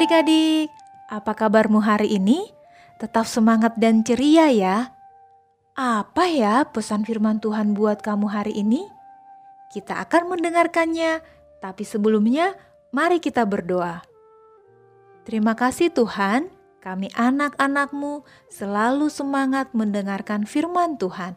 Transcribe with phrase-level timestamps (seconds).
[0.00, 0.72] Adik-adik,
[1.12, 2.48] apa kabarmu hari ini?
[2.96, 4.96] Tetap semangat dan ceria ya.
[5.76, 8.88] Apa ya pesan firman Tuhan buat kamu hari ini?
[9.68, 11.20] Kita akan mendengarkannya,
[11.60, 12.56] tapi sebelumnya
[12.96, 14.00] mari kita berdoa.
[15.28, 16.48] Terima kasih Tuhan,
[16.80, 21.36] kami anak-anakmu selalu semangat mendengarkan firman Tuhan.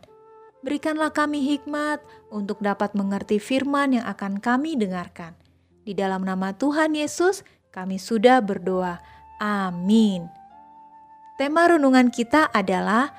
[0.64, 2.00] Berikanlah kami hikmat
[2.32, 5.36] untuk dapat mengerti firman yang akan kami dengarkan.
[5.84, 9.02] Di dalam nama Tuhan Yesus, kami sudah berdoa.
[9.41, 10.30] Amin.
[11.36, 13.09] Tema renungan kita adalah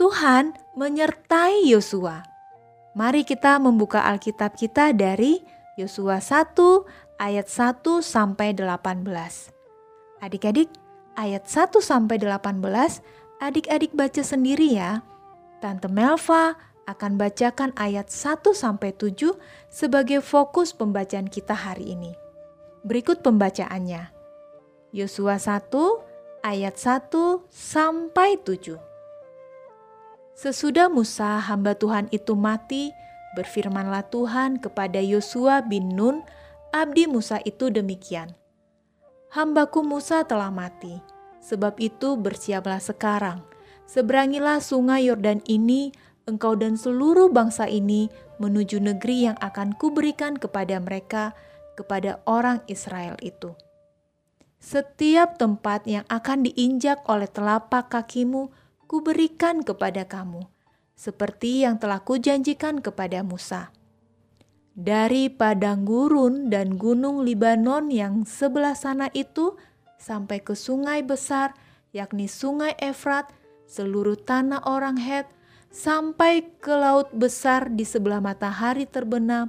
[0.00, 2.24] Tuhan menyertai Yosua.
[2.96, 5.44] Mari kita membuka Alkitab kita dari
[5.76, 6.56] Yosua 1
[7.20, 9.04] ayat 1 sampai 18.
[10.24, 10.72] Adik-adik,
[11.14, 13.04] ayat 1 sampai 18
[13.40, 15.04] adik-adik baca sendiri ya.
[15.60, 16.56] Tante Melva
[16.88, 19.36] akan bacakan ayat 1 sampai 7
[19.68, 22.19] sebagai fokus pembacaan kita hari ini.
[22.80, 24.08] Berikut pembacaannya.
[24.96, 25.68] Yosua 1
[26.40, 28.80] ayat 1 sampai 7.
[30.32, 32.88] Sesudah Musa hamba Tuhan itu mati,
[33.36, 36.24] berfirmanlah Tuhan kepada Yosua bin Nun,
[36.72, 38.32] abdi Musa itu demikian.
[39.28, 40.96] Hambaku Musa telah mati,
[41.44, 43.44] sebab itu bersiaplah sekarang.
[43.84, 45.92] Seberangilah sungai Yordan ini,
[46.24, 48.08] engkau dan seluruh bangsa ini
[48.40, 51.36] menuju negeri yang akan kuberikan kepada mereka,
[51.80, 53.56] kepada orang Israel itu.
[54.60, 58.52] Setiap tempat yang akan diinjak oleh telapak kakimu,
[58.84, 60.44] kuberikan kepada kamu,
[60.92, 63.72] seperti yang telah kujanjikan kepada Musa.
[64.76, 69.56] Dari padang gurun dan gunung Libanon yang sebelah sana itu,
[69.96, 71.56] sampai ke sungai besar,
[71.96, 73.32] yakni sungai Efrat,
[73.64, 75.24] seluruh tanah orang Het,
[75.72, 79.48] sampai ke laut besar di sebelah matahari terbenam,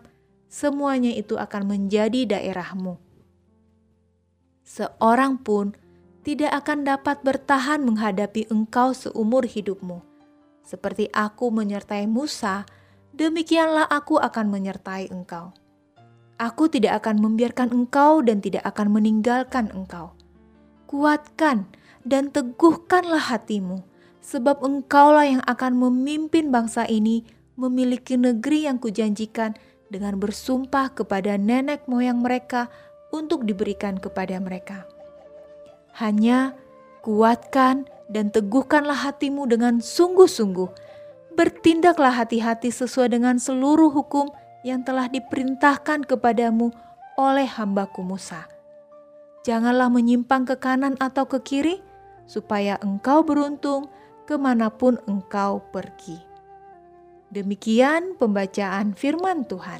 [0.51, 2.99] semuanya itu akan menjadi daerahmu.
[4.67, 5.71] Seorang pun
[6.27, 10.03] tidak akan dapat bertahan menghadapi engkau seumur hidupmu.
[10.61, 12.67] Seperti aku menyertai Musa,
[13.15, 15.55] demikianlah aku akan menyertai engkau.
[16.37, 20.13] Aku tidak akan membiarkan engkau dan tidak akan meninggalkan engkau.
[20.85, 21.65] Kuatkan
[22.03, 23.81] dan teguhkanlah hatimu,
[24.19, 27.25] sebab engkaulah yang akan memimpin bangsa ini
[27.57, 29.53] memiliki negeri yang kujanjikan
[29.91, 32.71] dengan bersumpah kepada nenek moyang mereka
[33.11, 34.87] untuk diberikan kepada mereka.
[35.99, 36.55] Hanya
[37.03, 40.71] kuatkan dan teguhkanlah hatimu dengan sungguh-sungguh.
[41.35, 44.31] Bertindaklah hati-hati sesuai dengan seluruh hukum
[44.63, 46.71] yang telah diperintahkan kepadamu
[47.19, 48.47] oleh hambaku Musa.
[49.43, 51.81] Janganlah menyimpang ke kanan atau ke kiri,
[52.29, 53.89] supaya engkau beruntung
[54.29, 56.30] ke mana pun engkau pergi.
[57.31, 59.79] Demikian pembacaan firman Tuhan.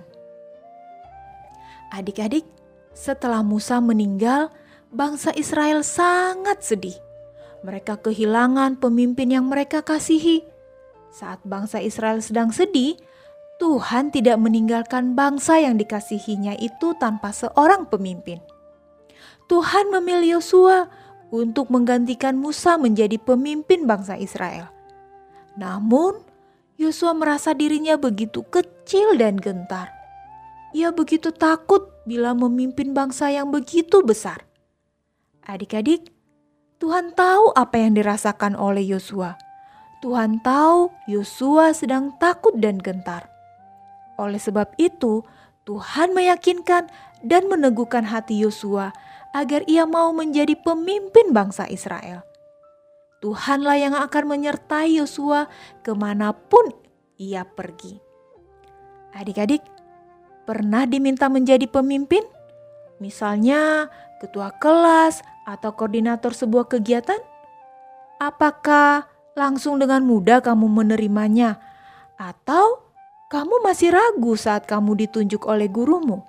[1.92, 2.48] Adik-adik,
[2.96, 4.48] setelah Musa meninggal,
[4.88, 6.96] bangsa Israel sangat sedih.
[7.68, 10.48] Mereka kehilangan pemimpin yang mereka kasihi.
[11.12, 12.96] Saat bangsa Israel sedang sedih,
[13.60, 18.40] Tuhan tidak meninggalkan bangsa yang dikasihinya itu tanpa seorang pemimpin.
[19.52, 20.88] Tuhan memilih Yosua
[21.36, 24.72] untuk menggantikan Musa menjadi pemimpin bangsa Israel.
[25.60, 26.31] Namun,
[26.82, 29.94] Yosua merasa dirinya begitu kecil dan gentar.
[30.74, 34.50] Ia begitu takut bila memimpin bangsa yang begitu besar.
[35.46, 36.10] Adik-adik,
[36.82, 39.38] Tuhan tahu apa yang dirasakan oleh Yosua.
[40.02, 43.30] Tuhan tahu Yosua sedang takut dan gentar.
[44.18, 45.22] Oleh sebab itu,
[45.70, 46.90] Tuhan meyakinkan
[47.22, 48.90] dan meneguhkan hati Yosua
[49.38, 52.26] agar ia mau menjadi pemimpin bangsa Israel.
[53.22, 55.46] Tuhanlah yang akan menyertai Yosua
[55.86, 56.74] ke mana pun
[57.22, 58.02] ia pergi.
[59.14, 59.62] Adik-adik,
[60.50, 62.26] pernah diminta menjadi pemimpin?
[62.98, 67.22] Misalnya ketua kelas atau koordinator sebuah kegiatan?
[68.18, 69.06] Apakah
[69.38, 71.62] langsung dengan mudah kamu menerimanya?
[72.18, 72.90] Atau
[73.30, 76.26] kamu masih ragu saat kamu ditunjuk oleh gurumu?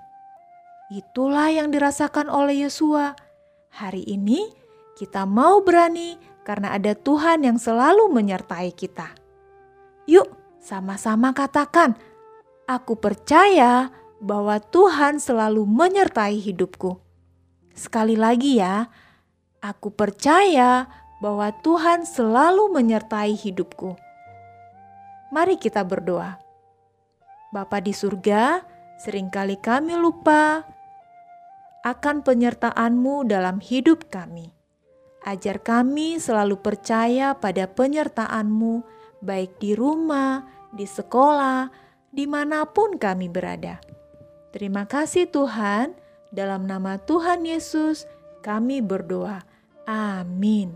[0.93, 3.17] Itulah yang dirasakan oleh Yosua.
[3.73, 4.45] Hari ini
[4.93, 9.15] kita mau berani karena ada Tuhan yang selalu menyertai kita.
[10.07, 10.27] Yuk,
[10.59, 11.95] sama-sama katakan,
[12.67, 16.99] "Aku percaya bahwa Tuhan selalu menyertai hidupku."
[17.73, 18.91] Sekali lagi, ya,
[19.63, 20.85] aku percaya
[21.23, 23.95] bahwa Tuhan selalu menyertai hidupku.
[25.31, 26.37] Mari kita berdoa.
[27.49, 28.61] Bapa di surga,
[28.99, 30.67] sering kali kami lupa
[31.83, 34.62] akan penyertaan-Mu dalam hidup kami.
[35.23, 38.83] Ajar kami selalu percaya pada penyertaan-Mu,
[39.23, 40.43] baik di rumah,
[40.75, 41.71] di sekolah,
[42.11, 43.79] di mana pun kami berada.
[44.51, 45.95] Terima kasih Tuhan,
[46.35, 48.03] dalam nama Tuhan Yesus,
[48.43, 49.47] kami berdoa.
[49.87, 50.75] Amin.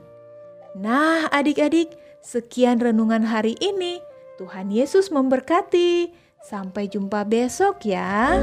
[0.78, 1.92] Nah, adik-adik,
[2.24, 4.00] sekian renungan hari ini.
[4.38, 6.14] Tuhan Yesus memberkati.
[6.46, 8.40] Sampai jumpa besok ya.